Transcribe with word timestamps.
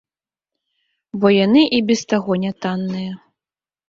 Бо 1.23 1.27
яны 1.45 1.63
і 1.79 1.81
без 1.91 2.01
таго 2.13 2.39
нятанныя. 2.47 3.11